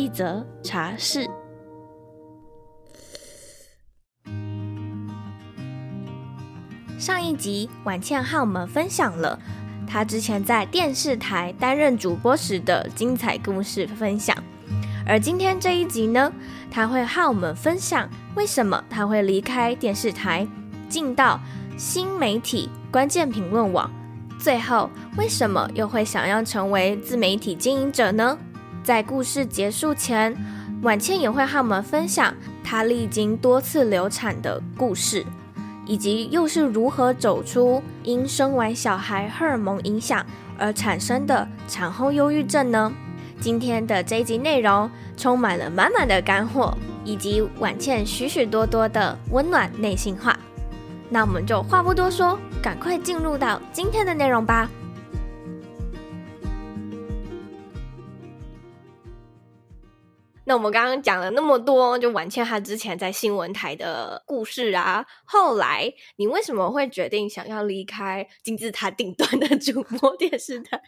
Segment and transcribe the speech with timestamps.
[0.00, 1.28] 一则茶室。
[6.98, 9.38] 上一集，婉倩和我们分享了
[9.86, 14.34] 她之前在电视台担任主播时的精彩故事分享，
[15.06, 16.32] 而今天这一集呢，
[16.70, 20.48] 她会和我们分享为什么她会离开电视台，
[20.88, 21.38] 进到
[21.76, 23.90] 新媒体关键评论网。
[24.38, 24.88] 最后，
[25.18, 28.38] 为什么又会想要成为自媒体经营者呢？
[28.82, 30.34] 在故事结束前，
[30.82, 35.24] 婉倩也会和我们分享她历经多次流产的故事，
[35.86, 40.24] 以及又是如何走出因生完小孩荷尔蒙影响
[40.58, 42.92] 而产生的产后忧郁症呢？
[43.38, 50.38] 今天的这一集内容充满了满满的干货，以及婉倩许许多多的温暖内心话。
[51.08, 54.70] 那我们就话不多说，赶快进入到今天的内容吧。
[60.50, 70.82] 那我们刚刚讲了那么多，就婉倩她之前在新闻台的故事啊，后来你为什么会决定想要离开金字塔顶端的主播电视台，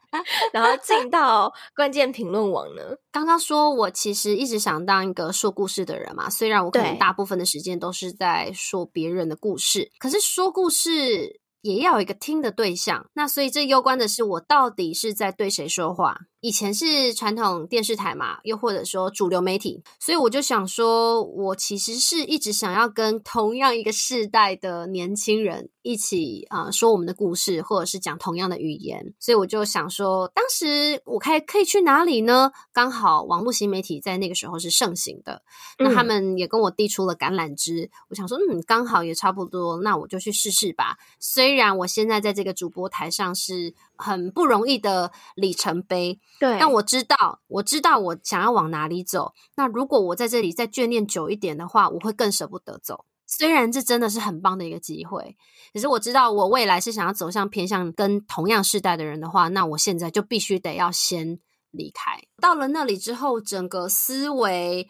[0.52, 2.82] 然后进到关键评论网呢？
[3.12, 16.18] 刚刚说我其实一直想当一个说故事的人嘛，虽然我可能大部分的时间都是在说别人的故事，可是说故事也要有一个听的对象，那所以这攸关的是我到底是在对谁说话。
[16.42, 29.14] 以前是传统电视台嘛，又或者说主流媒体，所以我就想说，我其实是一直想要跟同样一个世代的年轻人一起啊、呃、说我们的故事，或者是讲同样的语言。
[29.20, 32.50] 所以我就想说，当时我可以可以去哪里呢？
[32.72, 35.42] 刚好网络新媒体在那个时候是盛行的，
[35.78, 37.84] 那他们也跟我递出了橄榄枝。
[37.84, 40.98] 嗯、我想说，嗯，刚好也差不多，那我就去试试吧。
[41.20, 43.72] 虽然我现在在这个主播台上是。
[43.94, 46.58] 很不容易的里程碑，对。
[46.58, 49.32] 但我知道，我知道我想要往哪里走。
[49.56, 53.04] 那如果我在这里再眷恋久一点的话，我会更舍不得走。
[53.26, 55.36] 虽然这真的是很棒的一个机会，
[55.72, 61.38] 可是我知道我未来是想要走向偏向跟同样世代的人的话，那我现在就必须得要先
[61.70, 62.22] 离开。
[62.40, 64.88] 到了那里之后，整个思维。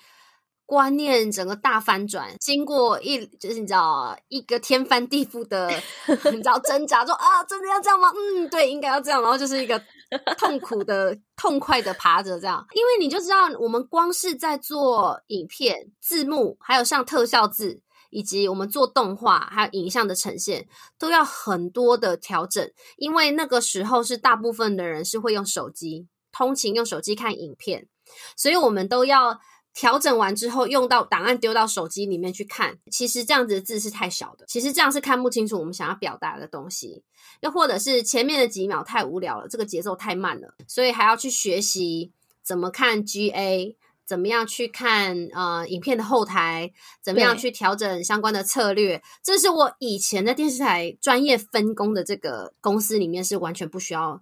[0.65, 5.69] 观念整个大翻转，经过一就是你知道一个天翻地覆的
[6.33, 8.11] 你知道挣扎，说啊真的要这样吗？
[8.17, 9.21] 嗯，对，应该要这样。
[9.21, 9.79] 然后就是一个
[10.39, 17.81] 痛苦的、痛快的爬着这样，因为你就知道，我们光是在做影片、字幕，还有像特效字，
[18.11, 20.67] 以及我们做动画，还有影像的呈现，
[20.99, 22.71] 都要很多的调整。
[22.97, 27.89] 因为那个时候是大部分的人是会用手机通勤，用手机看影片，
[28.37, 29.41] 所以我们都要。
[29.75, 37.03] 调整完之后，用到档案丢到手机里面去看，其实这样子的字是太小的，其实这样是看不清楚我们想要表达的东西。
[37.41, 42.13] 又或者是前面的几秒太无聊了，这个节奏太慢了，所以还要去学习
[42.43, 49.03] 怎么看 GA，怎么样去看呃影片的后台，怎么样去调整相关的策略。
[49.23, 54.21] 这是我以前在电视台专业分工的这个公司里面是完全不需要。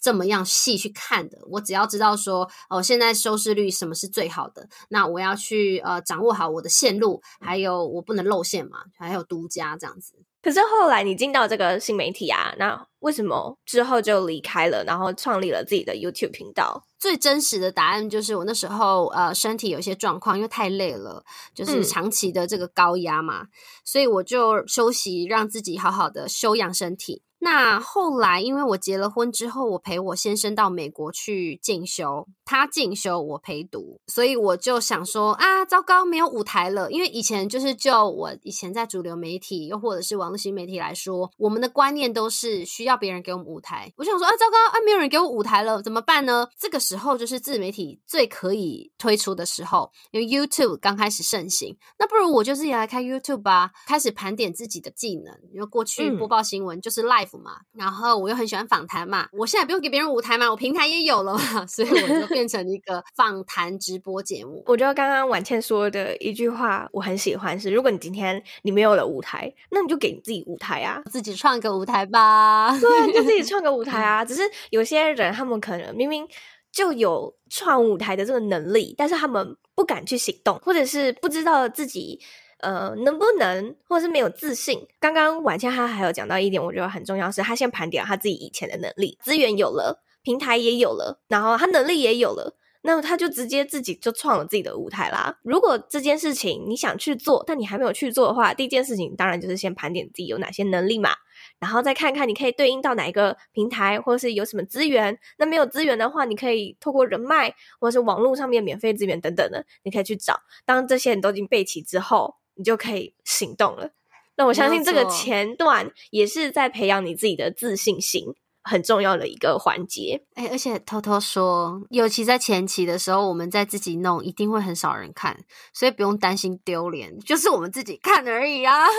[0.00, 10.14] 这么样细去看的，我只要知道说，哦，现在收视率什么是最好的，那我要去呃掌握好我的线路，还有我不能露馅嘛，还有独家这样子。
[10.42, 16.82] 可是后来你进到这个新媒体啊，那为什么之后就离开了，然后创立了自己的 YouTube 频道？
[16.98, 21.22] 最真实的答案就是我那时候呃身体有一些状况，因为太累了，
[21.54, 23.48] 就是长期的这个高压嘛，嗯、
[23.84, 27.22] 所以我就休息，让自己好好的休养身体。
[27.42, 36.90] 那后来，因为我结了婚之后，我陪我先生到美国去进修，他进修我陪读，所以我就想说啊，糟糕，没有舞台了。
[36.90, 43.92] 因为以前就是就我以前在主流媒体，又或者是网络新媒体来说，我们的观念都是需要别人给我们舞台。
[43.96, 46.48] 我想说啊，糟糕啊，没有人给我舞台了，怎么办呢？
[46.58, 57.30] 这个时候就是自媒体最可以推出的时候，因为 YouTube 刚开始盛行，那不如我就是也来开 YouTube 吧，开始盘点自己的技能，因为过去播报新闻就是 live。
[57.38, 64.62] 嘛，然后我又很喜欢访谈嘛，我现在不用给别人舞台嘛，我平台也有了嘛，所以我就变成一个访谈直播节目。
[64.64, 72.70] 我觉得刚刚婉倩说的一句话我很喜欢，是如果你今天你没有了舞台，那你就给你自己舞台啊，自己创个舞台吧。
[72.78, 74.24] 对，就自己创个舞 台啊。
[74.24, 74.40] 只是
[74.70, 76.26] 有些人他们可能明明
[76.72, 82.18] 就有创舞台的这个能力，但是他们不敢去行动，或者是不知道自己
[82.60, 84.88] 呃能不能，或者是没有自信。
[84.98, 92.56] 刚刚婉倩她还有讲到一点，我觉得很重要，是她先盘点她自己以前的能力，资源有了，平台也有了，然后他能力也有了。
[92.82, 95.38] 那么他就直接自己就创了自己的舞台啦。
[95.42, 101.10] 如果这件事情你想去做，但你还没有去做的话，第一件事情当然就是先盘点自己有哪些能力嘛，
[101.58, 105.18] 然后再看看你可以对应到哪一个平台，或者是有什么资源。
[105.36, 110.40] 那没有资源的话，你可以透过人脉，或者是网络上面免费资源等等的，你可以去找。
[110.64, 113.90] 当这些你都已经备齐之后，你就可以行动了。
[114.36, 118.34] 那我相信这个前段也是在培养你自己的自信心。
[118.62, 125.38] 很重要的一个环节，哎、欸，而且偷偷说，尤其在前期的时候，我们在自己弄，一定会很少人看，
[125.72, 128.86] 所以不用担心丢脸，就是我们自己看而已啊。
[128.86, 128.94] 对，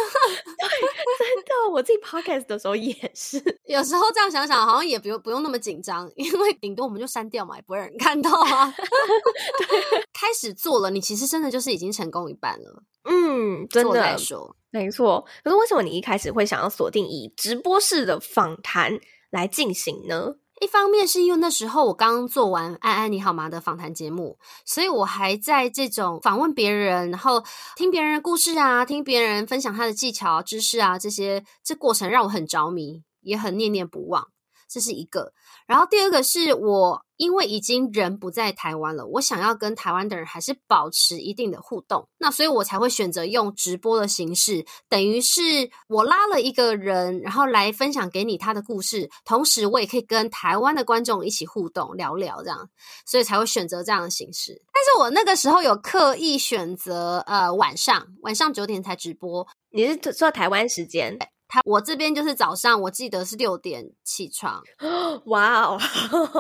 [0.58, 8.74] 真的，我自己 podcast 的时候也是， 有时候这样想想，好像也不用不用那么紧张，因为顶多我们就删掉嘛，也不会有人看到啊。
[8.78, 12.84] 对， 开始做了，你其实真的就是已经成功一半了。
[13.04, 15.26] 嗯，真的来说，没错。
[15.44, 19.00] 可是为什么你一开始会想要锁定以直播式的访谈
[19.32, 20.36] 来进行呢？
[20.60, 27.44] 一方面是因为那时候我刚做完《安安你好吗》的访谈节目，所以我还在这种访问别人，然后
[27.76, 34.28] 听别人的故事啊，听别人分享他的技巧、知识啊，这些这过程让我很着迷，也很念念不忘。
[34.70, 35.34] 这是一个，
[35.72, 45.42] 然后第二个是我因为已经人不在台湾了，我想要跟台湾的人还是保持一定的互动，那所以我才会选择用直播的形式，等于是
[45.88, 52.70] 我拉了一个人，然后来分享给你他的故事，同时我也可以跟台湾的观众一起互动聊聊这样，
[53.06, 54.62] 所以才会选择这样的形式。
[54.74, 61.18] 但是我那个时候有刻意选择呃晚上晚上九点才直播，你是说台湾时间？
[61.54, 64.64] 他我这边就是早上，我记得是六点起床。
[65.28, 65.78] 哇哦，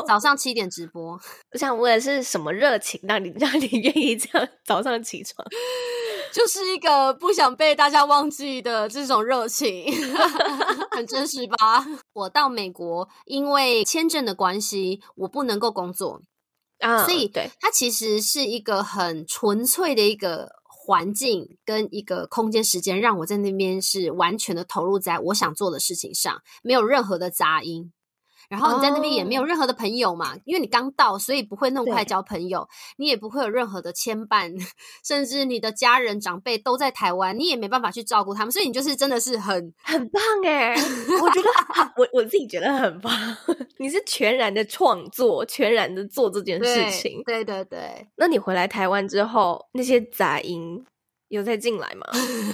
[0.08, 1.20] 早上七点直播。
[1.52, 5.46] 我想问的是什么热情让你 让你愿意这样早上起床？
[6.32, 9.94] 就是一个不想被大家忘记的这种热情，
[10.92, 11.86] 很真实吧？
[12.14, 16.22] 我到美国，因为签证的关系，我不能够工作
[16.80, 20.61] 啊，所以对它其实是一个很纯粹的一个。
[20.84, 27.94] 环境跟一个空间时间，让我在那边是完全的投入在我想做的事情上，没有任何的杂音。
[28.52, 32.68] 然后你在那边也没有任何的朋友嘛，因为你刚到，所以不会那么快交朋友，
[32.98, 34.54] 你也不会有任何的牵绊，
[35.06, 40.76] 甚至你的家人长辈都在台湾，你也没办法去照顾他们，所以你就是真的是很很棒诶，
[41.22, 41.50] 我觉得
[41.96, 43.14] 我我自己觉得很棒，
[43.80, 48.08] 你是全然的创作，全然的做这件事情，对对对对。
[48.18, 50.86] 那你回来台湾之后，那些杂音。
[51.32, 52.06] 有再进来吗？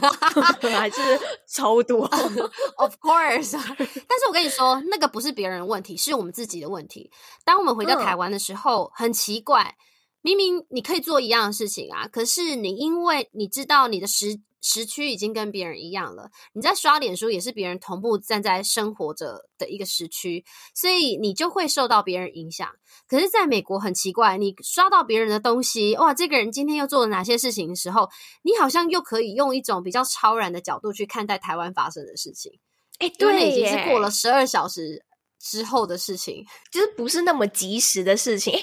[0.71, 1.01] 还是
[1.47, 2.05] 超多？
[2.77, 7.11] Of course， 但是我跟你说，那个不是别人的问题，是我们自己的问题。
[7.43, 9.75] 当我们回到台湾的时候，嗯、很奇怪，
[10.21, 14.39] 明明你可以做一样的事情啊，可是你因为你知道你的时。
[14.59, 20.43] 时区已经跟别人一样了，你在刷脸书也是别人同步站在生活着的一个时区，
[20.73, 22.67] 所以你就会受到别人影响。
[23.07, 28.09] 可是，在美国很奇怪，你刷到别人的东西，哇，这个人今天又做了哪些事情的时候，
[28.41, 32.59] 你好像又可以用一种比较超然的角度去看待台湾发生的事情。
[32.97, 35.05] 哎，对，已经是过了十二小时
[35.39, 38.53] 之后的事情，就是不是那么及时的事情。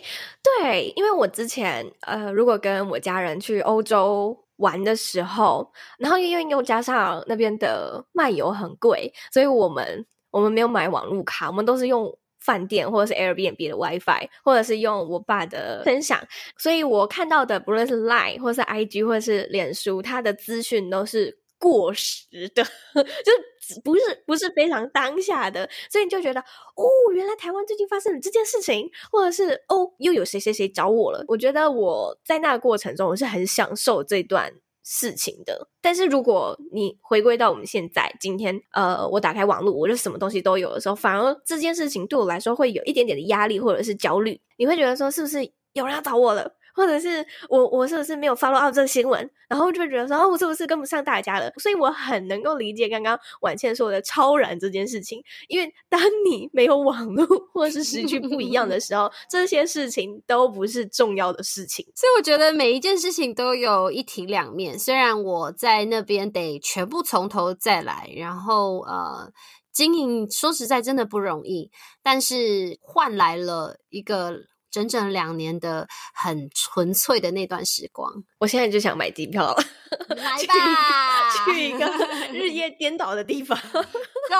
[0.42, 4.43] 对，因为我之前呃，如果跟我家人去欧洲。
[4.56, 16.20] 玩的时候，然后因为又加上那边的漫游很贵，所以我们我们没有买网络卡，我们都是用饭店或者是 Airbnb 的 WiFi，或者是用我爸的分享。
[16.58, 22.62] 所以我看到的不论是 Line 或是 IG 或是脸书，它的资讯都是过时的，
[22.94, 23.53] 就是。
[23.82, 31.24] 不是不是非常当下的，所以你就觉得哦，原来台湾最近发生了这件事情，或者是哦，又有谁谁谁找我了。
[31.28, 34.52] 我觉得我在那个过程中，我是很享受这段
[34.82, 35.68] 事情的。
[35.80, 44.40] 但是如果你回归到我们现在今天，呃，我打开网络，我就什么东西都有的时候，反而这件事情对我来说会有一点点的压力或者是焦虑。
[44.56, 46.54] 你会觉得说，是不是有人要找我了？
[46.74, 51.50] 或者是我我是不是没有 follow up 这个新闻，然后就会觉得说，哦，我是不是跟不上大家了？
[51.58, 61.84] 所以我很能够理解刚刚婉倩说的超然这件事情，因为当你没有网络或是时区不一样的 时候，这些事情都不是重要的事情。
[61.94, 64.78] 所以我觉得每一件事情都有一体两面。
[64.78, 69.30] 虽然我在那边得全部从头再来，然后呃，
[69.72, 71.70] 经营说实在真的不容易，
[72.02, 74.40] 但是换来了一个。
[74.74, 78.12] 整整两年的很纯粹的那段时光。
[78.38, 79.64] 我现在就想买机票了，
[80.16, 81.86] 来 吧，去一个
[82.34, 83.56] 日夜颠倒的地方。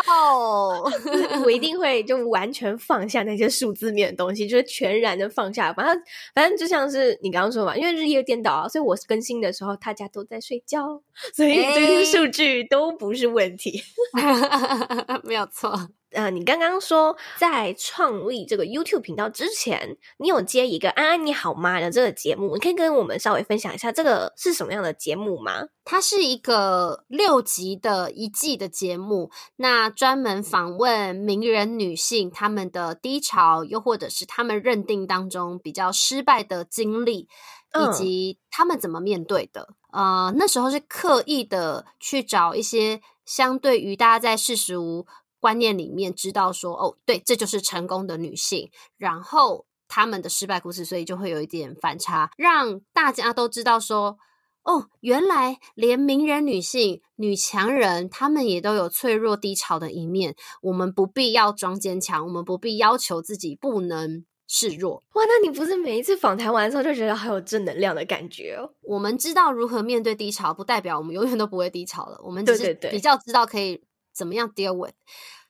[0.06, 0.90] Go！
[1.44, 5.72] 我一定会就完全放下那些数字面的东西，就是全然的放下。
[5.72, 6.02] 反正
[6.34, 11.00] 反正就像是你刚刚说嘛，因为日夜颠倒啊，所以我更新的时候大家都在睡觉，
[11.32, 13.80] 所以这些数据都不是问题，
[14.16, 15.88] 欸、没有错。
[16.14, 25.66] 呃，你刚刚说在创立这个 YouTube 频道之前，你有接一个“安安你好吗”的这个节目，你可以跟我们稍微分享一下这个是什么样的节目吗？
[25.84, 37.28] 它是一个六集的一季的节目，那专门访问名人女性她们的低潮，又或者是她们认定当中比较失败的经历，
[37.74, 39.74] 以及她们怎么面对的。
[39.92, 45.06] 嗯、呃，那时候是刻意的去找一些相对于大家在世俗
[45.44, 54.16] 观念里面知道说哦，对，这就是成功的女性，然后他们的失败故事，所以就会有一点反差，让大家都知道说
[54.62, 60.34] 哦，原来连名人女性、女强人，她们也都有脆弱低潮的一面。
[60.62, 65.02] 我们不必要装坚强，我们不必要求自己不能示弱。
[65.12, 68.70] 哇，那你不是每一次访谈完之后就觉得好有正能量的感觉哦？
[68.80, 72.18] 我们知道如何面对低潮，不代表我们永远都不会低潮了。
[72.24, 73.82] 我们只是比较知道可以
[74.14, 74.94] 怎么样 deal with。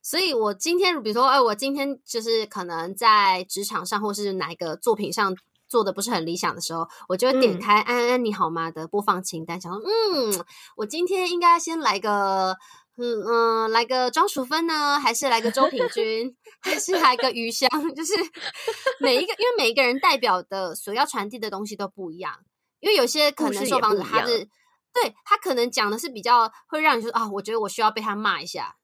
[0.03, 5.35] 所以，我今天比如说，哎，我今天就是可能在职场上，或是哪一个作品上
[5.67, 10.45] 做的不是很理想的时候，我就会点开“安安你好吗”的播放清单，想说，嗯，
[10.77, 12.55] 我今天应该先来个，
[12.99, 17.67] 嗯嗯，来个庄淑芬呢，还是来个周品君，还是来个余香？
[17.97, 18.13] 就是
[19.01, 22.41] 每一个，因为每一个人代表的所要传递的东西都不一样，
[22.81, 24.47] 因为有些可能受访者他是，
[24.95, 28.77] 对，他可能讲的是比较会让你说啊，我觉得我需要被他骂一下。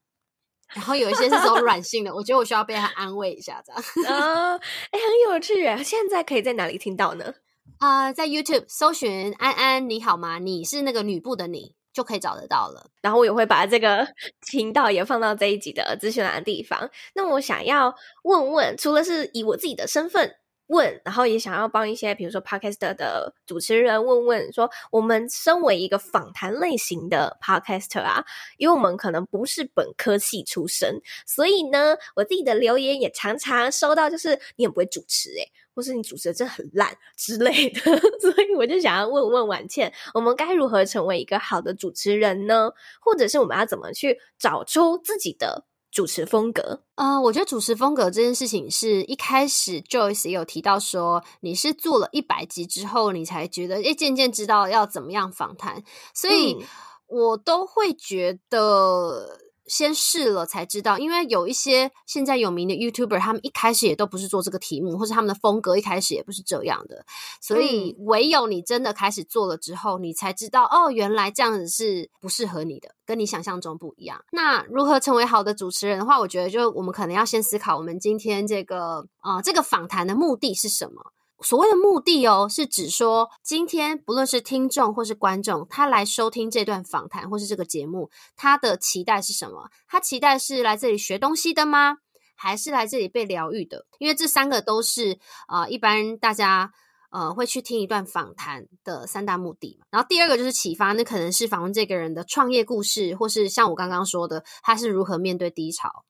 [0.73, 3.83] 然后有一些是这种软性的，我觉得我需要被他安慰一下，这样。
[4.07, 4.55] 啊，
[4.93, 5.83] 哎，很有趣啊！
[5.83, 7.35] 现在可以在哪里听到呢？
[7.79, 10.39] 啊、呃，在 YouTube 搜寻“安安你好吗？
[10.39, 12.91] 你是那个女部的你”，就可以找得到了。
[13.03, 14.07] 然后我也会把这个
[14.49, 16.91] 频道也放到这一集的资讯栏的地方。
[17.15, 20.37] 那我想要问问，除了是以我自己的身份。
[20.71, 28.25] 问，然后也想要帮一些，比如说 Podcaster 的主持人问问，说我们身为一个访谈类型的 Podcaster 啊，
[28.57, 37.81] 因为我们可能不是本科系出身，所以呢，我自己的留言也常常收到，就是你很不会主持诶，或是你主持的真的很烂之类的，
[38.21, 42.71] 所以我就想要问问婉倩，我们该如何成为一个好的主持人呢？
[43.01, 55.83] 或者是我们要怎么去找出自己的主持风格，啊、呃，我觉得主持风格这件事情是一开始 Joyce 也有提到说，你是做了一百集之后，你才觉得，诶，渐渐知道要怎么样访谈，
[56.15, 56.65] 所以
[57.07, 59.50] 我都会觉得。
[59.71, 67.07] 先试了才知道，因为有一些现在有名的 YouTuber，他们一开始也都不是做这个题目，或者他们的风格一开始也不是这样的。
[67.41, 74.25] 所以唯有你真的开始做了之后，你才知道哦，原来这样子是不适合你的，跟你想象中不一样。
[74.33, 81.13] 那如何成为好的主持人的话，我觉得就我们可能要先思考，我们今天这个啊、呃，这个访谈的目的是什么？
[81.43, 89.71] 所谓的目的哦，是指说今天不论是听众或是观众，他来收听这段访谈或是这个节目，他的期待是什么？
[89.89, 91.99] 他期待是来这里学东西的吗？
[92.37, 93.87] 还是来这里被疗愈的？
[93.99, 95.19] 因为这三个都是
[95.49, 96.73] 呃，一般大家
[97.11, 99.87] 呃会去听一段访谈的三大目的嘛。
[99.91, 106.05] 然后第二个就是启发，那可能是访问这个人的创业故事，或是像我刚刚说的，他是如何面对低潮。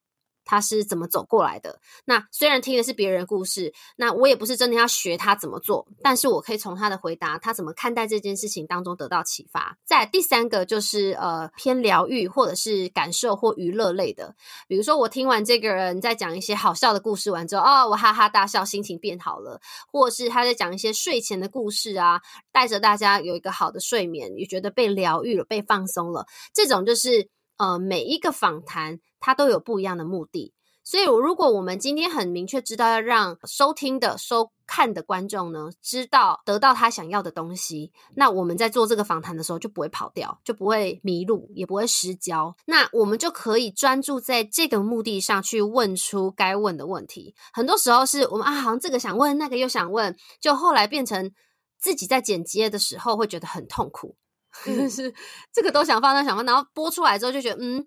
[0.51, 1.79] 他是怎么走过来的？
[2.05, 9.79] 那虽然听的是别人的故事，那我也不是真的要学他怎么做，但是我可以从他的回答，他怎么看待这件事情当中得到启发。
[9.85, 14.35] 在第三个就是呃偏疗愈或者是感受或娱乐类的，
[14.67, 19.61] 比如说我听完这个人在讲一些好笑的故事完之后，哦，我哈哈大笑，心情变好了，
[19.93, 27.29] 或者是他在讲一些睡前的故事啊，带着大家有一个好的睡眠，也觉得被疗愈了，被放松了，这种就是。
[27.61, 42.57] 呃，每一个访谈它都有不一样的目的，所以如果我们今天很明确知道要让收听的、收看的观众呢，知道得到他想要的东西，那我们在做这个访谈的时候就不会跑掉，就不会迷路，也不会失焦。
[42.67, 47.35] 那我们就可以专注在这个目的上去问出该问的问题。
[47.53, 51.33] 很多时候是我们啊，好像这个想问，那个又想问，就后来变成
[51.79, 54.17] 自己在剪辑的时候会觉得很痛苦。
[54.91, 55.15] 是
[55.53, 57.87] 这个都想放，那想放，然后播出来之后就觉得，嗯，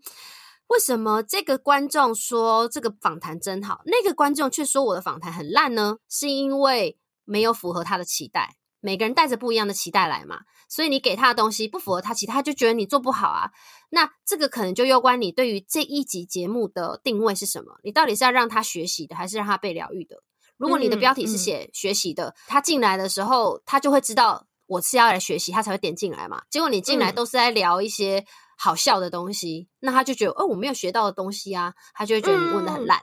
[0.73, 5.97] 为什么这个观众说这个访谈真好，那个观众却说我的访谈很烂呢？
[6.09, 8.55] 是因为没有符合他的期待。
[8.79, 13.51] 每个人带着不一样的期待来嘛，所以你给他的东西不符合他期待，他就觉得你做不好啊。
[13.91, 17.75] 那这个可能就攸关你对于这一集节目的定位是什么？
[17.83, 20.23] 你到底是要让他学习的，还是让他被疗愈的？
[20.57, 26.41] 如果你的标题是写学习的，嗯嗯、他进来的时候，他就会知道我是要来学习，他才会点进来嘛。
[26.49, 28.25] 结果你进来都是在聊一些
[28.63, 32.97] 好笑的东西，嗯、那他就觉得哦，我没有学到的东西啊，他就会觉得你问的很烂、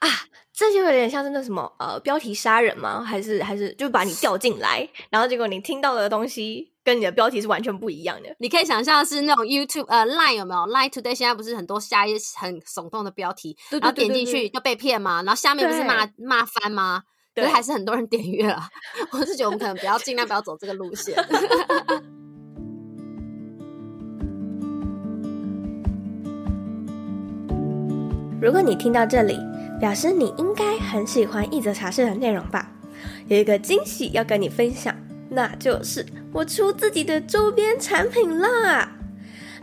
[0.00, 0.18] 嗯、啊。
[0.54, 3.02] 这就有点像是那什么呃标题杀人吗？
[3.02, 8.36] 还是还是就把你调进来，然后结果你听到的东西跟你的标题是完全不一样的。
[8.38, 15.22] 你可以想象是那种 YouTube 呃 Line 有没有 Line Today 现在不是很多下一些很耸动的标题，对对对对对，然后点进去就被骗吗？
[15.22, 17.02] 然后下面不是骂骂翻吗？
[17.34, 18.68] 可是还是很多人点阅了。
[19.12, 21.16] 我是觉得我们可能不要尽量不要走这个路线。
[28.42, 29.38] 如果你听到这里，
[29.78, 32.72] 表示你应该很喜欢一则茶室的内容吧？
[33.28, 34.92] 有一个惊喜要跟你分享，
[35.28, 38.96] 那就是我出自己的周边产品啦！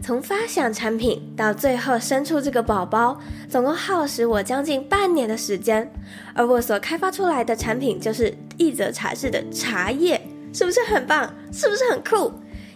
[0.01, 3.19] 从发想产品到最后生出这个宝宝，
[3.49, 5.91] 总共耗时我将近半年的时间。
[6.33, 10.21] 而我所开发出来的产品就是一则茶室的茶叶，
[10.53, 11.35] 是不是很棒？
[11.51, 12.31] 是不是很酷？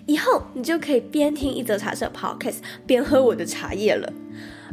[0.05, 4.11] 以后你就可以边听一则茶室 Podcast 边喝我的茶叶了。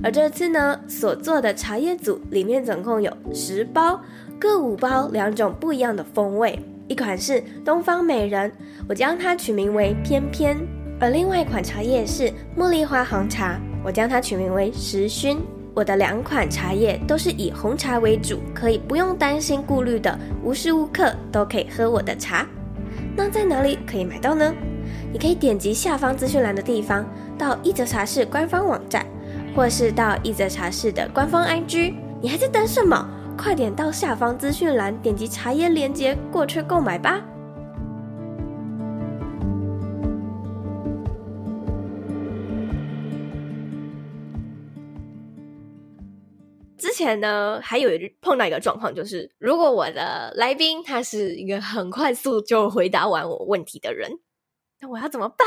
[0.02, 4.00] 而这次呢，所做的茶叶组里面总共有十包，
[4.38, 6.58] 各五包两种不一样的风味。
[6.88, 8.50] 一款是东方美人，
[8.88, 10.56] 我将它取名为翩翩；
[10.98, 15.36] 而另外一款茶叶是茉莉花红茶，我将它取名为时薰。
[15.74, 22.46] 我的两款茶叶都是以红茶为主，可以不用担心顾虑的，无时无刻都可以喝我的茶。
[23.14, 24.52] 那在哪里可以买到呢？
[25.12, 27.04] 你可以点击下方资讯栏的地方，
[27.38, 29.04] 到一泽茶室官方网站。
[29.54, 33.08] 或是到一则茶室的官方 IG，你还在等什么？
[33.36, 37.22] 快点到下方资讯栏点击茶叶链接过去购买吧。
[46.76, 54.10] 之前呢，还有一碰到一个状况，就是如果我的来宾他是一个很快速就回答完我问题的人。
[54.80, 55.46] 那我要怎么办？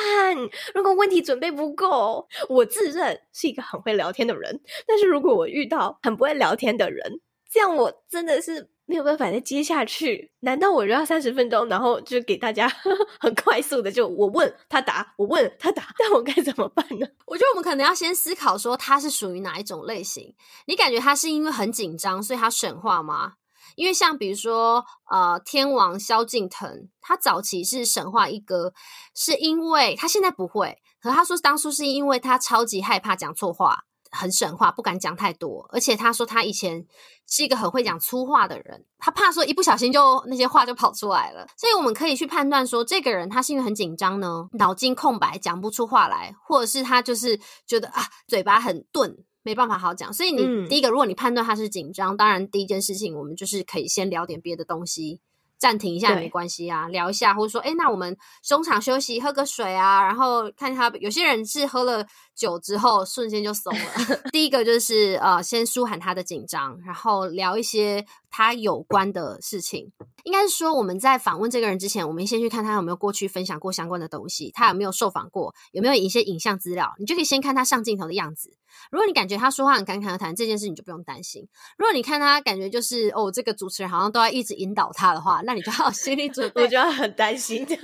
[0.76, 7.20] 如果问题准备不够，我自认是一个很会聊天的人，但是如果我遇到很不会聊天的人，
[7.52, 10.32] 这样我真的是没有办法再接下去。
[10.42, 17.08] 难道我就要三十分钟，然后就给大家呵 呵很快速的就我问他答，我问他答，那我该怎么办呢？
[17.26, 20.36] 我觉得我们可能要先思考说他是属于哪一种类型。
[20.68, 23.34] 你感觉他是因为很紧张，所以他省话吗？
[23.76, 28.74] 因为像比如说，呃，天王萧敬腾，他早期是神话一哥，
[29.16, 36.86] 是因为他现在不会，可他说当初是因为他超级害怕讲错话，很神话，不敢讲太多，而且他说他以前
[37.28, 49.18] 是一个很会讲粗话的人，他怕说一不小心就那些话就跑出来了，所以我们可以去判断说，这个人他是因为很紧张呢，脑筋空白讲不出话来，或者是他就是觉得啊，嘴巴很钝。
[49.44, 55.20] 没办法好讲，所以你第一个，如果你判断他是紧张，嗯、当然第一件事情，我们就是可以先聊点别的东西，
[55.58, 63.86] 暂停一下也没关系啊，聊一下，或者说，哎，那我们中场休息，喝个水啊，然后看他，有些人是喝了酒之后瞬间就松了。
[64.32, 69.92] 第一个就是呃，先舒缓他的紧张，然后聊一些他有关的事情。
[70.24, 78.58] 应该是说我们在访问这个人之前，我们先去看他有没有过去分享过相关的东西，他有没有受访过，有没有一些影像资料，你就可以先看他上镜头的样子。
[78.90, 81.48] 如果你感觉他说话很侃侃而谈，这件事你就不用担心。
[81.78, 87.64] 如果你看他感觉就是哦，这个主持人好像都要一直引导他的话，那你就要 心理准 备，我就要很担心。
[87.66, 87.78] 对，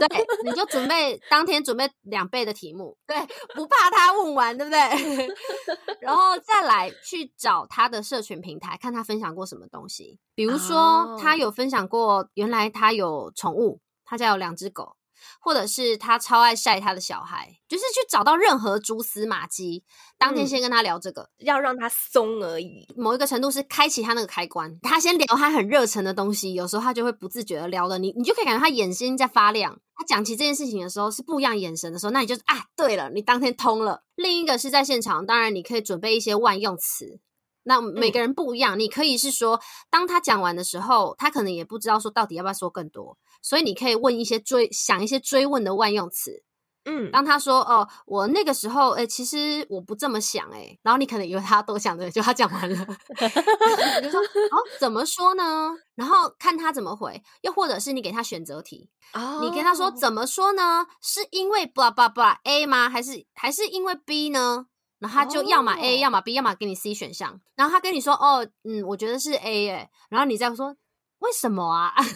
[0.44, 3.16] 你就准备当天准备两倍的题目，对，
[3.54, 4.80] 不怕他问完，对不对？
[6.02, 10.18] 然后再来去找他的社群平台，看他分享过什么东西。
[10.34, 14.96] 比如说，他有分享过，原来他有宠物，他家有两只狗。
[15.40, 19.84] 或者是他超爱晒他的小孩，就是去找到任何蛛丝马迹，
[20.18, 22.88] 当天先跟他聊这个，嗯、要让他松而已。
[22.96, 29.80] 某一个程度是开启他那个开关，他先聊他很热忱的东西，有时候他就会不自觉的聊的你，你就可以感觉他眼睛在发亮。
[29.96, 34.04] 他讲起这件事情的时候是不一样眼神的时候，那你就啊，对了，你当天通了。
[34.16, 37.20] 另一个是在现场，当然你可以准备一些万用词。
[37.64, 43.18] 那每个人不一样，嗯、你可以是说，当他讲完的时候，他可能也不知道说到底要不要说更多。
[43.42, 46.44] 所以你可以问一些追想一些追问的万用词，
[46.86, 52.76] 嗯，当他说哦，我那个时候诶，其实我不这么想哎，然后你可能以为他多想着，就他讲完了，
[54.02, 55.72] 你就说哦，怎么说呢？
[55.96, 60.88] 然后看他怎么回，又或者是你给他选择题，哦，你跟他说怎么说呢？
[61.02, 62.90] 是因为 blah blah blah A 吗？
[62.90, 64.66] 还是还是因为 B 呢？
[65.00, 67.40] 然后他就要么 A，要么 B，要么给你 C 选项。
[67.56, 70.76] 然后他跟你说哦，嗯，我觉得是 A 诶，然后你再说。
[71.20, 71.94] 为什么啊？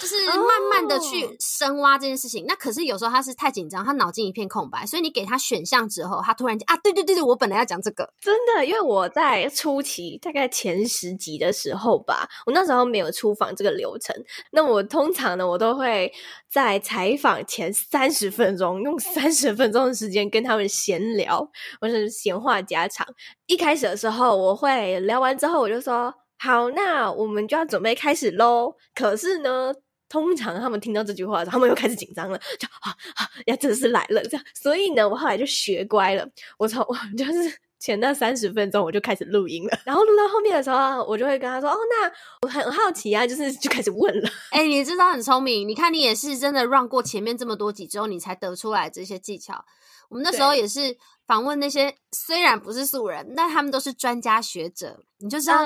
[0.00, 2.42] 就是慢慢的去深挖这件事情。
[2.42, 2.48] Oh.
[2.48, 14.14] 那可是有时候他是太紧张，他脑筋一片空白，所以你给他选项之后，他突然间啊，对对对对，我本来要讲这个，真的，因为我在初期大概前十集的时候吧，我那时候没有出访这个流程。
[14.52, 16.12] 那我通常呢，我都会
[16.48, 21.50] 在采访前三十分钟，用三十分钟的时间跟他们闲聊，
[21.80, 23.04] 或是闲话家常。
[23.46, 26.14] 一开始的时候，我会聊完之后，我就说。
[26.38, 28.74] 好，那我们就要准备开始喽。
[28.94, 29.74] 可是呢，
[30.08, 34.46] 通常他们听到这句话，他们又开始紧张了，就啊啊，呀，真是来了这样。
[34.54, 42.10] 所以呢，我后来就学乖了，我从我 就是前那三十分钟我就开始录音了，然后录到后面的时候，我就会跟他说：“哦，那
[42.42, 49.64] 我很好奇啊，就是就开始问了。”哎，你知道很聪明，你看你也是真的 run 过前面这么多集之后，你才得出来这些技巧。
[50.08, 50.96] 我们那时候也是
[51.28, 55.58] 访问那些虽然不是素人，但他们都是专家学者，你就知道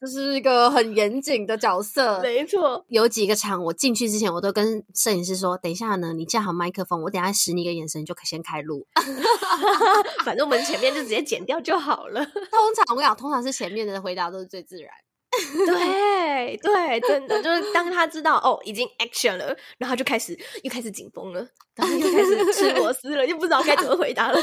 [0.00, 2.20] 这是一个很严谨的角色。
[2.20, 8.88] 没错，有几个场我进去之前，我都跟摄影师说：“等一下呢，你架好麦克风，我等一下使你一个眼神，就可先开录。
[10.26, 12.24] 反正我们前面就直接剪掉就好了。
[12.50, 14.90] 通常我跟你讲，通常是前面的回答都是最自然。
[15.64, 19.46] ”对对，真的就是当他知道哦，已经 action 了，
[19.78, 21.46] 然后他就开始又开始紧绷了，
[21.78, 24.38] 然后又开始吃螺丝了，又不知道该怎么回答了。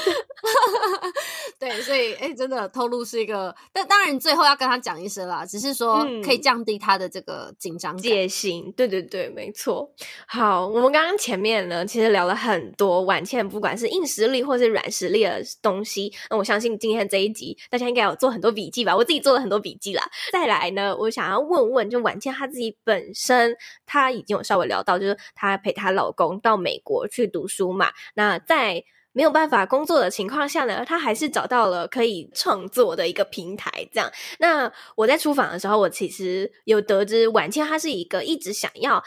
[1.59, 8.71] 对，所以哎，真的透露是一个，但当然最后要跟他讲一声啦，只是说可以降低他的这个紧张戒心。
[8.77, 9.91] 对对对，没错。
[10.25, 16.13] 好，我们刚刚前面呢，其实聊了很多婉倩，不管是硬实力或是软实力的东西。
[16.29, 18.95] 那我相信今天这一集大家应该有做很多笔记吧？
[18.95, 20.09] 我自己做了很多笔记啦。
[20.31, 20.85] 再来呢。
[20.85, 27.91] 呃，我想要问问，就婉倩她自己本身，她已经有稍微聊到，就是她陪她老公到美国去读书嘛。
[28.15, 33.71] 那在没有办法工作的情况下呢，他还是找到了可以创作的一个平台。
[33.93, 39.03] 这样，那我在出访的时候，我其实有得知婉倩她是一个一直想要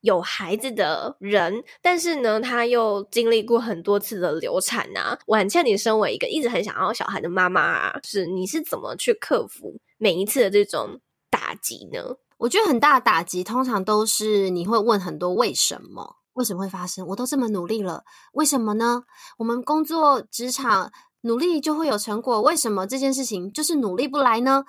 [0.00, 5.18] 有孩子的人，但是呢，她又经历过很多次的流产啊。
[5.26, 11.00] 婉倩，你身为一个一直很想要小孩的妈妈啊，是你是怎么去克服每一次的这种？
[11.30, 12.16] 打击呢？
[12.38, 16.16] 我觉得很大的打击，通常都是你会问很多为什么？
[16.38, 17.04] 为什么会发生？
[17.08, 19.02] 我都这么努力了，为什么呢？
[19.38, 24.64] 我们工作职场努力就会有成果，为什么这件事情就是努力不来呢？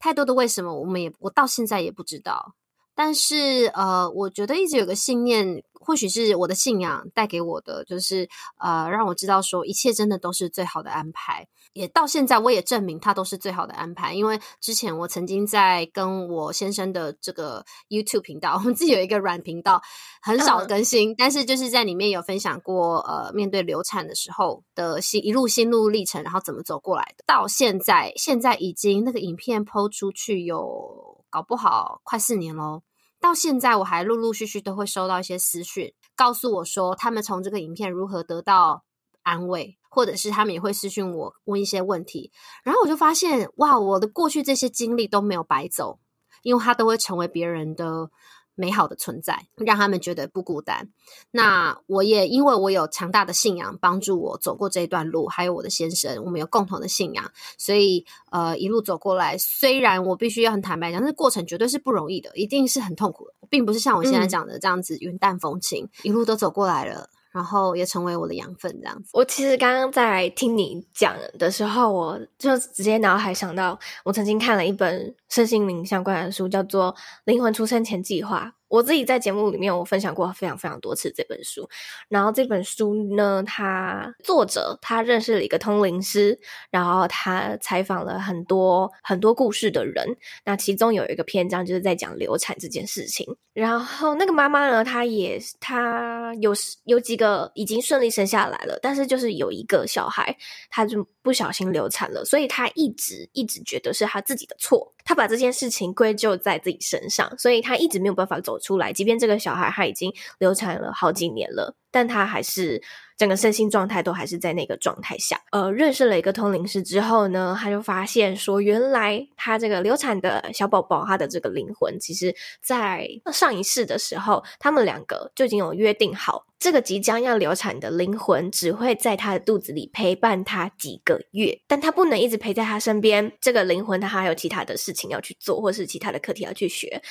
[0.00, 2.54] 太多的为什么，我们也我到现在也不知道。
[2.96, 5.62] 但是呃，我觉得一直有个信念。
[5.86, 11.46] 或许是我的信仰带给我的，就是呃，让我知道说一切真的都是最好的安排。
[11.74, 14.14] 也到现在，我也证明它都是最好的安排。
[14.14, 19.82] 因为之前我曾经在跟我先生的这个 YouTube 频道， 我们自己有一个软频道，
[20.22, 27.24] 很少更新，嗯、但是就是在里面有分享过呃，面对流产的时候的心一路心路历程，然后怎么走过来的。
[27.26, 32.82] 到现在，现在已经那个影片 PO 出去有搞不好快四年喽。
[33.20, 38.84] 到现在，我还陆陆续续都会收到一些私讯，告诉我说他们从这个影片如何得到
[39.24, 42.30] 安慰，或者是他们也会私讯我问一些问题，
[42.62, 45.98] 然后我就发现，哇，我的过去这些经历都没有白走，
[46.42, 48.10] 因为它都会成为别人的。
[48.56, 50.88] 美好的存在，让他们觉得不孤单。
[51.32, 67.10] 那我也因为我有强大的信仰，帮助我走过这一段路，还有我的先生，我们有共同的信仰，所以呃一路走过来，虽然我必须要很坦白讲，这过程绝对是不容易的，一定是很痛苦的，并不是像我现在讲的这样子云淡风轻，嗯、一路都走过来了。
[67.34, 69.10] 然后也成为我的养分，这样子。
[69.12, 76.94] 我其实刚刚在听你讲的时候，我就直接脑海想到，我曾经看了一本身心灵相关的书，叫做
[77.24, 78.52] 《灵魂出生前计划》。
[78.68, 81.68] 我自己在节目里面我分享过非常非常多次这本书，
[82.08, 86.38] 然后这本书呢，它作者他认识了一个通灵师，
[86.70, 96.52] 然后他采访了很多很多故事的人，那其中有一个篇章就是在讲流产这件事情，然后那个妈妈呢，她也她有
[96.84, 100.36] 有几个已经顺利生下来了，但是就是有一个小孩，
[100.68, 104.92] 他就不小心流产了，所以他一直一直觉得是他自己的错。
[105.06, 108.92] 他把这件事情归咎在自己身上，所以他一直没有办法走出来。
[108.92, 112.82] 即便这个小孩他已经流产了好几年了，但他还是
[113.16, 115.40] 整个身心状态都还是在那个状态下。
[115.50, 126.46] 呃，认识了一个通灵师之后呢，他就发现说，原来他这个流产的小宝宝，他的这个灵魂，其实在上一世的时候，他们两个就已经有约定好。
[126.58, 133.30] 这个即将要流产的灵魂只会在他的肚子里陪伴他几个月，但他不能一直陪在他身边。
[133.40, 137.02] 这个灵魂他还有其他的事情要去做，或是其他的课题要去学。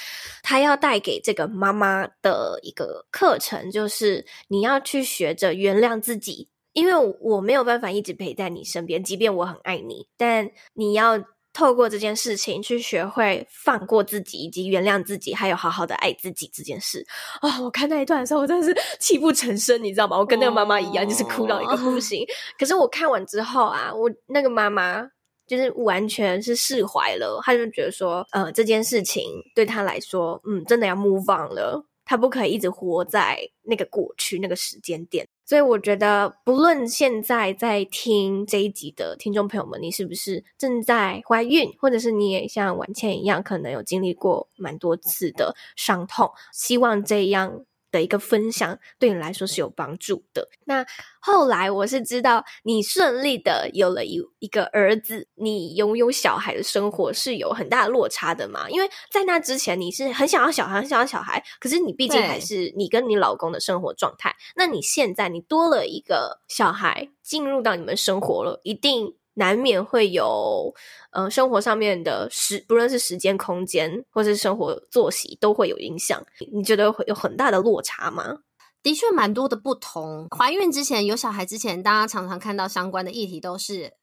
[0.42, 17.06] 他要带给这个妈妈的一个课程，就是你要去学着原谅自己，因为我没有办法一直陪在你身边，即便我很爱你，但你要透过这件事情去学会放过自己，以及原谅自己，还有好好的爱自己这件事。
[17.42, 20.18] 啊、哦，我看那一段的时候，我真的是泣不成声，你知道吗？
[20.18, 22.26] 我跟那个妈妈一样，就是哭到一个不行。
[22.58, 25.08] 可是我看完之后啊，我那个妈妈
[25.46, 31.86] 就是完全是释怀了，她就觉得说，呃，这件事情对她来说，嗯，真的要 move on 了。
[32.06, 35.26] 她不可以一直活在那个过去那个时间点。
[35.46, 47.66] 所以我觉得，不论现在在听这一集的听众朋友们，你是不是正在怀孕，或者是你也像婉倩一样，可能有经历过蛮多次的伤痛，希望这样。
[47.94, 50.50] 的一个分享对你来说是有帮助的。
[50.66, 50.84] 那
[51.22, 58.68] 后来我是知道你顺利的有了一一个儿子，你拥有小孩的生活是有很大的落差的嘛？
[58.70, 64.36] 因为在那之前你是很想要小孩，很想要小孩，可是你毕竟还是你跟你老公的生活状态。
[64.56, 69.16] 那你现在你多了一个小孩进入到你们生活了，一定。
[69.36, 70.74] 难免会有，
[71.12, 76.24] 呃，生活上面的时，不论是时间、空间，或是生活作息，都会有影响。
[76.52, 78.40] 你觉得会有很大的落差吗？
[78.84, 80.28] 的确，蛮多的不同。
[80.38, 83.94] 怀孕之前，有小孩之前，大家常常看到相关的议题都是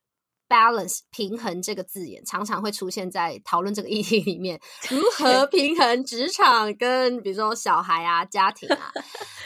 [0.48, 4.60] balance 平衡这个字眼，常常会出现在讨论这个议题里面。
[4.88, 8.90] 如何平衡职场跟比如说小孩啊、家庭啊？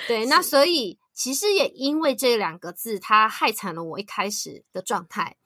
[0.06, 5.36] 对， 那所以其实也因为这两个字，它害惨了我一开始的状态。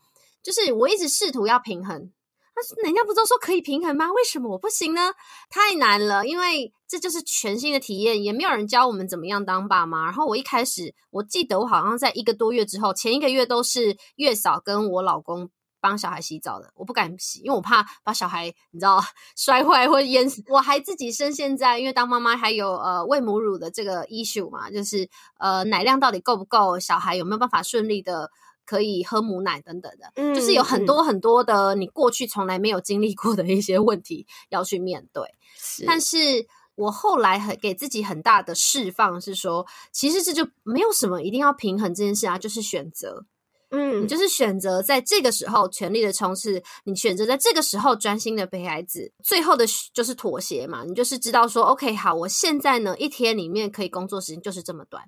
[0.42, 2.10] 就是我一直试图要平衡，
[2.54, 4.10] 但是人家不都说可以平衡吗？
[4.12, 5.12] 为什么我不行呢？
[5.50, 10.04] 太难了，因为这就是全新的体验，也没有人教我们怎么样当爸妈。
[10.04, 19.00] 然后我一开始，我记得我好像在一个多月之后，前一个月都是月嫂跟我老公帮小孩洗澡的，我不敢洗，因为我怕把小孩你知道
[19.36, 20.42] 摔坏或淹死。
[20.48, 28.30] 我还自己深陷在，因为当妈妈还有呃喂母乳的这个 issue 嘛，就是呃奶量到底够不够，小孩有没有办法顺利的。
[28.68, 35.24] 可以喝母奶等等的，嗯，就是有很多很多的你过去从来没有经历过的一些问题要去面对。
[35.56, 43.24] 是，但是我后来很给自己很大的释放，是说，其实这就没有什么一定要平衡这件事啊，就是选择，
[43.70, 55.04] 嗯，你就是选择在这个时候全力的冲刺，你选择在这个时候专心的陪孩子，最后的就是妥协嘛，你就是知道说，OK，好，我现在呢一天里面可以工作时间就是这么短，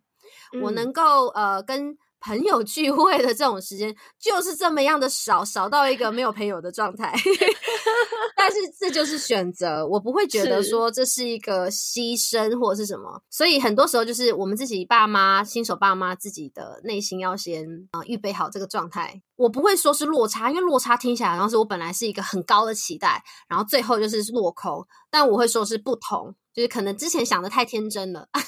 [0.54, 1.98] 嗯，我能够呃跟。
[2.20, 7.14] 朋友聚会的这种时间就是这么样的少，少到一个没有朋友的状态。
[8.36, 13.22] 但是这就是选择，我不会觉得说这是一个牺牲或者是什么。
[13.28, 19.20] 所以很多时候就是我们自己爸妈、新手爸妈自己的内心要先啊、呃、预备好这个状态。
[19.36, 24.86] 我不会说是落差，因为落差听起来好像是我本来是一个很高的期待，然后最后就是落空。
[25.10, 28.28] 但我会说是不同，就是可能之前想的太天真了。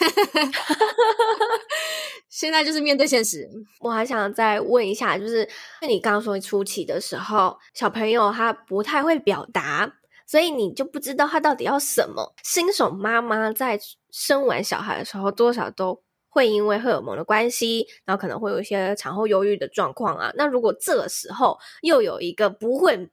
[2.33, 3.47] 现在就是面对现实。
[3.79, 5.47] 我还想再问一下，就是
[5.87, 9.93] 你刚刚说初期的时候，小朋友他不太会表达，
[10.27, 12.35] 所以你就不知道他到底要什么。
[12.43, 13.79] 新手妈妈在
[14.11, 20.33] 生完小孩的时候，多少都会因为荷尔蒙的关系，然后可能会有一些产后忧郁的状况啊。
[20.35, 23.11] 那如果这个时候又有一个不会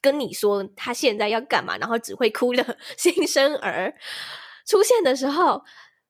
[0.00, 3.92] 跟你说他现在要干嘛，然后只会哭的 新生儿
[4.64, 5.64] 出现的时候，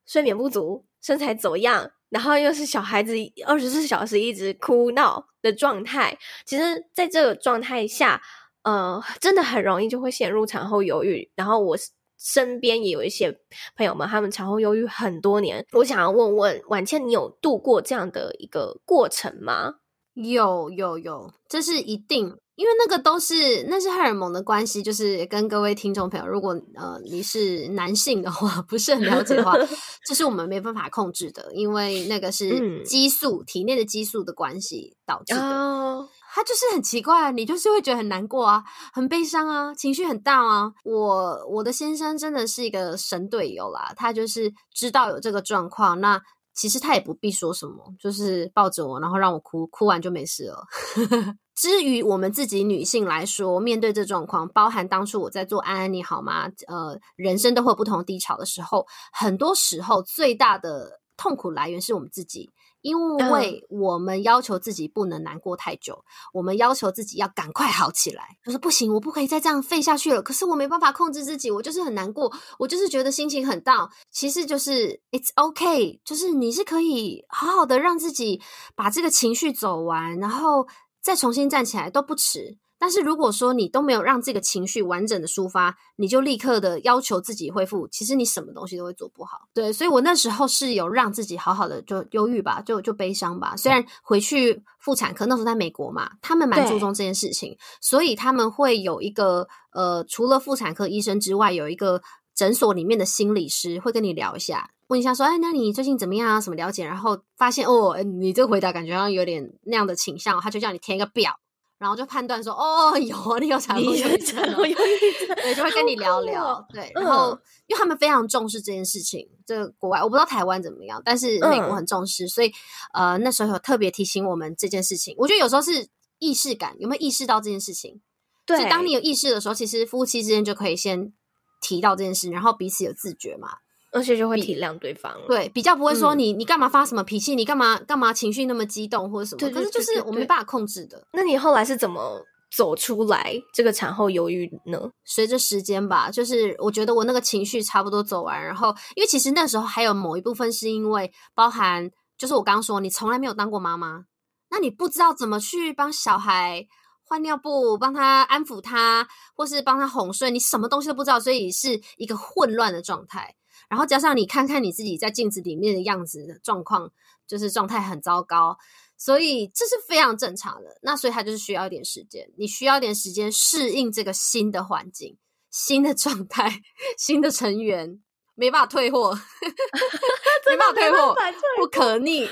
[0.05, 1.93] 睡眠不足，身材走样。
[2.09, 3.15] 然后又是小孩子
[3.45, 8.23] 二十四小时一直哭闹的状态，其实在这个状态下，
[8.63, 11.31] 呃，真的很容易就会陷入产后忧郁。
[11.35, 11.77] 然后我
[12.19, 13.37] 身边也有一些
[13.77, 15.67] 朋友们，他们产后忧郁很多年。
[15.73, 19.75] 我想要问问婉倩，你有度过这样的一个过程吗？
[20.15, 22.39] 有有有，这是一定。
[22.57, 29.53] 因为那个都是那是荷尔蒙的关系，就是跟各位听众朋友，如果呃你是男性的话， 不是很了解的话，
[30.07, 35.41] 这是我们没办法控制的，因为那个是激素、嗯、体内的激素的关系导致的。
[35.41, 40.73] 哦，他就是很奇怪，你就是会觉得很难过啊，很悲伤啊，情绪很大啊。
[40.85, 46.19] 我我的先生真的是一个神队友啦，他就是知道有这个状况，那
[46.57, 50.65] 其实他也不必说什么，就是抱着我，然后让我哭，哭完就没事了。
[51.55, 56.51] 至于我们自己女性来说，面对这状况，包含当初我在做安安你好吗？
[56.67, 62.51] 呃，人生都会有不同的低潮的时候，很多时候最大的痛苦来源是我们自己，
[62.87, 68.39] 因为我们要求自己不能难过太久，我们要求自己要赶快好起来。
[68.45, 70.23] 就是不行，我不可以再这样废下去了。
[70.23, 73.91] 可是我没办法控制自己，我就是很难过，我就是觉得心情很 down。
[74.13, 78.41] 其实就是 it's okay，就是你是可以好好的让自己
[78.77, 80.69] 把这个情绪走完，然后。
[81.03, 89.49] 再重新站起来都不迟，但是如果说你都没有让这个情绪完整的抒发，你就立刻的要求自己恢复，其实你什么东西都会做不好。
[89.55, 93.57] 对，所以我那时候是有让自己好好的就忧郁吧，就就悲伤吧。
[93.57, 102.03] 虽然回去妇产科那时候在美国嘛，他们蛮注重这件事情，所以他们会有一个呃，除了妇产科医生之外，有一个
[102.35, 106.41] 诊所里面的心理师会跟你聊一下，问一下说，哎，那你最近怎么样啊？
[106.41, 106.85] 什么了解？
[106.85, 111.39] 然后发现哦，你这个回答感觉好像有点那样的倾向，他就叫你填一个表。
[111.79, 116.91] 然后就判断说，哦，有你有产后忧郁症，对，就会跟你聊聊，对。
[116.95, 122.51] 然后，嗯、因为他们非常重视这件事情，这个国外我不知道台湾怎么样，但是美国很重视，嗯、所以
[122.95, 125.15] 呃那时候有特别提醒我们这件事情。
[125.19, 128.01] 我觉得有时候是意识感，有没有意识到这件事情？
[128.47, 131.13] 对，所以当你有意识的时候，其实夫妻之间就可以先
[131.61, 133.59] 提到这件事，然后彼此有自觉嘛。
[133.93, 141.07] 而且就会体谅对方，对，比较不会说你、嗯、你干嘛发什么脾气，你干嘛干嘛情绪那么激动或者什么，可是就是我没办法控制的。
[141.13, 142.23] 那你后来是怎么
[142.55, 144.91] 走出来这个产后忧郁呢？
[145.05, 154.05] 随着时间吧，就是我觉得我那个情绪差不多走完，然后因为其实那时候还有某一部分是因为包含，就是我刚刚说你从来没有当过妈妈，
[154.51, 156.67] 那你不知道怎么去帮小孩
[157.09, 163.36] 换尿布，帮他安抚他，或是帮他哄睡，你什么东西都不知道，所以是一个混乱的状态。
[163.69, 166.93] 然后加上你看看你自己在镜子里面的样子的状况，
[167.27, 168.57] 就是状态很糟糕，
[168.97, 170.79] 所以这是非常正常的。
[170.83, 175.19] 那所以他就是需要一点时间，你需要一点时间适应这个新的环境、
[175.51, 176.63] 新的状态、
[176.97, 178.01] 新的成员。
[178.37, 179.13] 没办法退货，
[180.47, 181.17] 没办法退货，
[181.57, 182.29] 不可逆。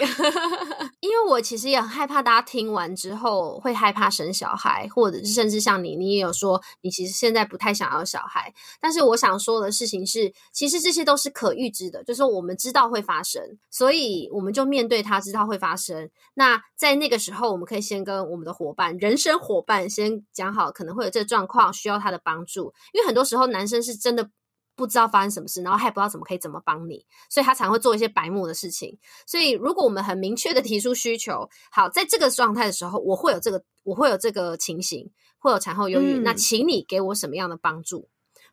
[1.00, 8.52] 因为我其实也很害怕大家听完之后会害怕生小孩，或者是甚至像你，你也有说你其实现在不太想要小孩。
[8.80, 16.10] 但是我想说的事情是，其实这些都是可预知的，就是我们知道会发生，所以我们就面对它，知道会发生。
[16.34, 22.74] 那在那个时候，我们可以先跟我们的伙伴、人生伙伴先讲好，可能会有这个状况，需要他的帮助。
[22.92, 24.28] 因为很多时候男生是真的。
[24.76, 28.98] 不知道发生什么事，然后还不知道怎么可以怎么帮你，所以他才会做一些白目的事情。
[29.26, 36.18] 所以如果我们很明确的提出需求，好，在这个状态的时候，我会有这个，我会有这个情形，会有产后忧郁。
[36.18, 38.08] 嗯、那请你给我什么样的帮助？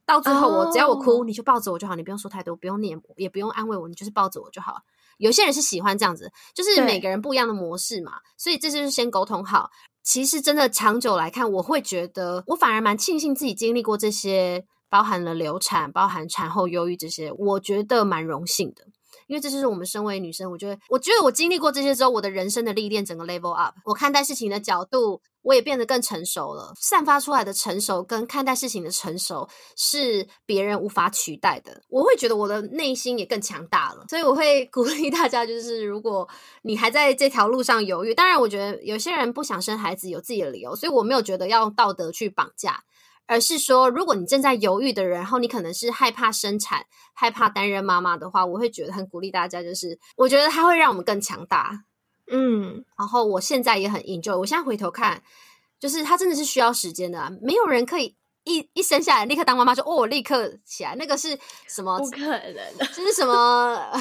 [0.06, 4.82] 到最后我，我只要我哭，你就抱着我就好，你不用说太多，不用念，也不用安慰我，你就是抱着我就好。
[5.18, 8.14] 有些人是喜欢这样子，就是每个人不一样的模式嘛。
[8.38, 9.70] 所以这就是先沟通好。
[10.04, 14.66] 其实真的长久来看，我会觉得我反而蛮庆幸自己经历过这些。
[14.92, 18.84] 包含了流产，包含产后忧郁这些，我觉得蛮荣幸的，
[19.28, 36.28] 因为这就是我们身为女生，我觉得，我觉得我经历过这些之后，我的人生的历练整个 level up，我看待事情的角度，我也变得更成熟了，散发出来的成熟跟看待事情的成熟是别人无法取代的，我会觉得我的内心也更强大了，所以我会 鼓励大家，就是如果
[36.64, 42.84] 你还在这条路上犹豫，当然我觉得有些人不想生孩子有自己的理由，所以我没有觉得要用道德去绑架。
[43.32, 51.86] 而是说，如果你正在犹豫的人，然后你可能是害怕生产、害怕担任妈妈的话，我会觉得很鼓励大家，就是我觉得它会让我们更强大。
[52.30, 54.38] 嗯，然后我现在也很 enjoy。
[54.38, 55.24] 我现在回头看，
[55.80, 61.40] 就是它真的是需要时间的啊，没有人可以一一生下来立刻当妈妈，就哦，立刻起来，那个是
[61.70, 61.98] 什么？
[62.00, 63.92] 不可能的，这是什么？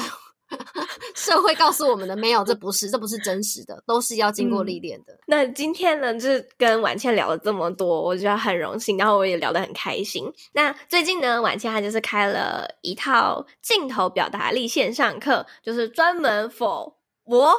[1.15, 5.13] 社会告诉我们的没有，这不是，这不是真实的，都是要经过历练的。
[5.13, 5.19] 嗯。
[5.27, 10.31] 那今天呢，就是跟婉倩聊了这么多，我觉得很荣幸，然后我也聊得很开心。
[10.53, 16.93] 那最近呢，婉倩她就是开了一套镜头表达力线上课，就是专门 for
[17.25, 17.53] 我。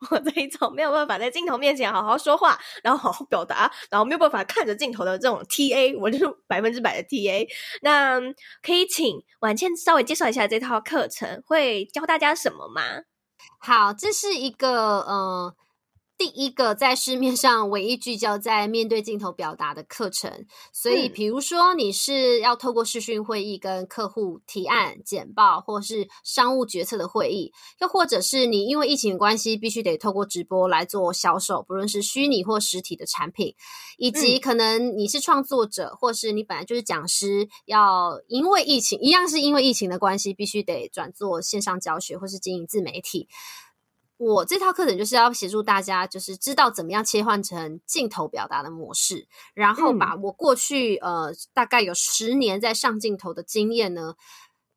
[0.10, 7.48] 我这一种没有办法在镜头面前好好说话，然后好好表达，然后没有办法看着镜头的这种 TA，我就是百分之百的 TA。
[7.82, 8.20] 那
[8.62, 12.82] 可以请婉倩稍微介绍一下这套课程会教大家什么吗？
[13.58, 15.54] 好，这是一个呃。
[16.18, 33.54] 第一个在市面上唯一聚焦在面对镜头表达的课程，所以比如说你是要透过视讯会议跟客户提案、简报，或是商务决策的会议，又或者是你因为疫情的关系必须得透过直播来做销售，不论是虚拟或实体的产品，
[33.98, 43.28] 以及可能你是创作者，或是你本来就是讲师，要因为疫情一样是因为疫情的关系，必须得转做线上教学或是经营自媒体。
[44.18, 54.14] 我这套课程就是要协助大家，就是知道怎么样切换成镜头表达的模式，然后把我过去呃大概有十年在上镜头的经验呢，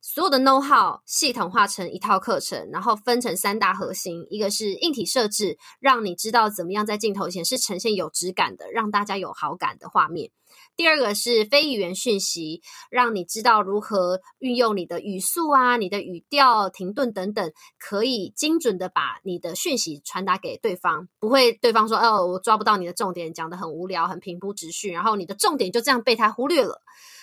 [0.01, 10.31] 所有的 know how 系统化成一套课程，然后分成三大核心，一个是硬体设置，让你知道怎么样在镜头前是呈现有质感的，让大家有好感的画面；
[10.79, 26.81] 第二个是非语言讯息，让你知道如何运用你的语速啊、你的语调、停顿等等，可以精准的把你的讯息传达给对方，不会对方说哦，我抓不到你的重点，讲得很无聊、很平铺直叙，然后你的重点就这样被他忽略了。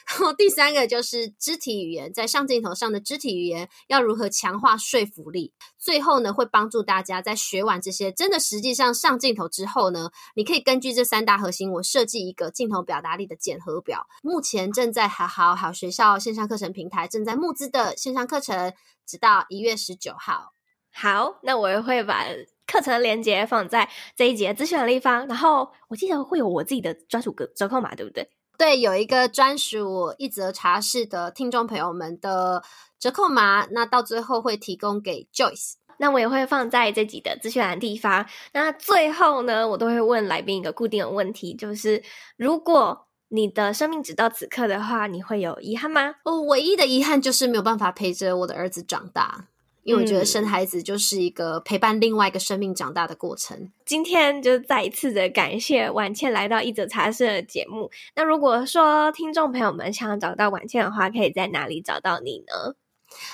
[0.09, 5.53] 然后第三个就是肢体语言，在上镜头上的肢体语言要如何强化说服力？
[5.79, 14.07] 最后呢，会帮助大家在学完这些，真的实际上上镜头之后呢，你可以根据这三大核心，我设计一个镜头表达力的检核表。
[14.23, 18.73] 目前正在好好好学校线上课程平台正在募资的线上课程，
[19.05, 20.53] 直到一月十九号。
[20.93, 22.25] 好，那我也会把
[22.67, 25.27] 课程链接放在这一节资讯的地方。
[25.27, 28.31] 然后我记得会有我自己的专属个折扣码，对不对？
[28.59, 32.63] 对，有一个专属一则茶室的听众朋友们的
[32.99, 35.75] 折扣码，那到最后会提供给 Joyce。
[35.99, 38.27] 那我也会放在这集的资讯栏地方。
[38.53, 42.03] 那最后呢，我都会问来宾一个固定的问题，就是
[42.37, 46.17] 如果你的生命只到此刻的话，你会有遗憾吗？
[46.25, 49.47] 我唯一的遗憾就是没有办法陪着我的儿子长大。
[49.87, 53.71] 因为我觉得生孩子就是一个陪伴另外一个生命长大的过程。
[53.85, 57.91] 今天就再一次的感谢婉倩来到一则茶社的节目。
[58.17, 62.75] 那如果说听众朋友们想找到婉倩的话，可以在哪里找到你呢？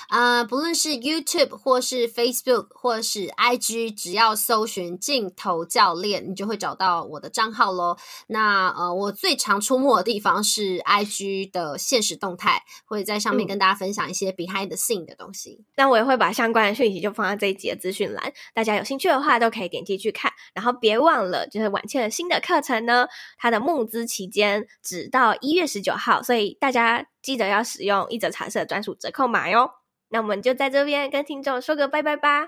[0.07, 7.97] 啊、呃，不论是 YouTube 或是 Facebook 或是 IG，只要搜寻镜头教练，你就会找到我的账号喽。
[8.27, 15.65] 那呃，我最常出没的地方是 IG 的现实动态，会在上面跟大家分享一些 behind the scene 的东西。
[15.75, 20.31] 那、嗯、我也会把相关的讯息就放在这一集的资讯栏，大家有兴趣的话都可以点击去看。
[20.53, 23.07] 然后别忘了，就是晚倩的新的课程呢，
[23.37, 27.07] 它的募资期间只到一月十九号，所以大家。
[27.23, 29.71] 记得要使用一则茶室的专属折扣码哟。
[30.09, 32.45] 那我们就在这边跟听众说个拜拜吧。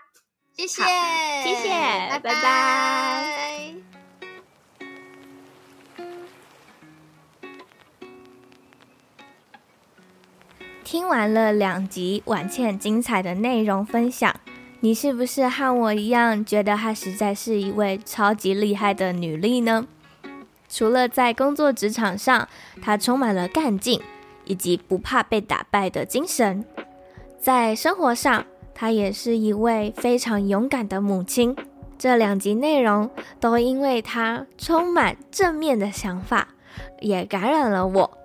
[0.55, 0.83] 谢谢，
[1.43, 2.33] 谢谢，拜拜。
[2.33, 3.25] 拜拜。
[10.83, 14.33] 听完了两集婉倩精彩的内容分享，
[14.81, 19.87] 你是不是和我一样觉得她实在是一位超级厉害的女力呢？
[20.69, 22.47] 除了在工作职场上，
[22.81, 23.99] 她充满了干劲。
[24.45, 26.63] 以及不怕被打败的精神，
[27.37, 31.55] 在生活上，她也是一位非常勇敢的母亲。
[31.97, 36.49] 这两集内容都因为她充满正面的想法，
[36.99, 38.17] 也感染了我。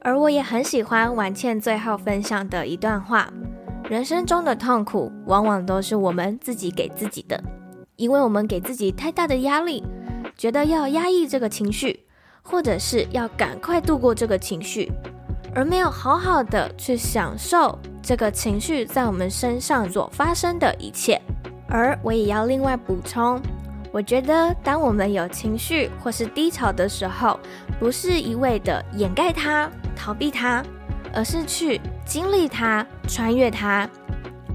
[0.00, 3.32] 而我也很喜欢婉倩最后分享的一段话：
[3.88, 7.42] 人生中的痛苦，往往都是我们自己给自己的，
[7.96, 9.82] 因为我们给自己太大的压力，
[10.36, 12.04] 觉得要压抑这个情绪，
[12.42, 14.90] 或者是要赶快度过这个情绪。
[15.54, 21.20] 而没有好好的去享受这个情绪在我们身上所发生的一切。
[21.68, 23.40] 而我也要另外补充，
[23.92, 27.38] 我觉得当我们有情绪或是低潮的时候，
[27.78, 30.62] 不是一味的掩盖它、逃避它，
[31.14, 33.88] 而是去经历它、穿越它。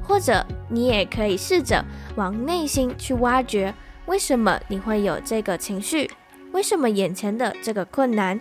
[0.04, 1.84] 或者你也可以试着
[2.16, 3.74] 往内心去挖掘，
[4.06, 6.10] 为什么你会有这个情绪？
[6.54, 8.40] 为什么眼前的这个困难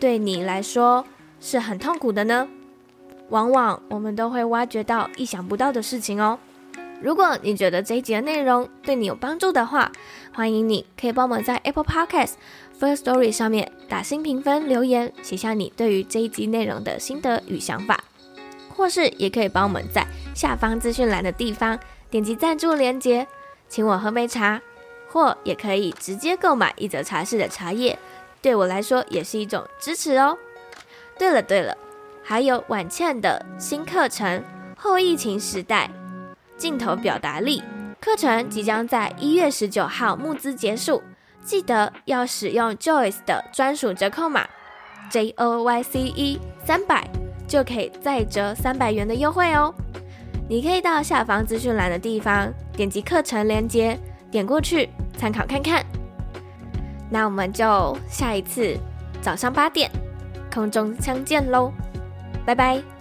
[0.00, 1.04] 对你来说
[1.42, 2.48] 是很痛苦的呢？
[3.30, 6.38] 往往我们都会挖掘到意想不到的事情哦。
[7.00, 9.90] 如果你觉得这一集的内容对你有帮助的话，
[10.32, 12.34] 欢迎你可以帮我们在 Apple Podcast
[12.78, 18.04] First Story 上面打新评分、留言，写下你对于这一集内容的心得与想法，
[18.68, 21.76] 或是也可以帮我们在下方资讯栏的地方
[22.08, 23.26] 点击赞助连接，
[23.68, 24.62] 请我喝杯茶，
[25.08, 27.98] 或也可以直接购买一则茶室的茶叶，
[28.40, 30.38] 对我来说也是一种支持哦。
[31.22, 31.72] 对了对了，
[32.24, 34.40] 还有婉倩的新课程
[34.76, 35.88] 《后疫情时代
[36.56, 37.60] 镜头表达力》
[38.00, 41.00] 课程即将在一月十九号募资结束，
[41.44, 44.44] 记得要使用 Joyce 的专属折扣码
[45.10, 47.08] J O Y C E 三百，
[47.46, 49.72] 就可以再折三百元的优惠哦。
[50.48, 53.96] 你可以到下方资讯栏的地方点击课程链接，
[54.28, 55.86] 点过去参考看看。
[57.08, 58.76] 那我们就下一次
[59.20, 59.88] 早上八点。
[60.52, 61.72] 空中相见喽，
[62.44, 62.91] 拜拜。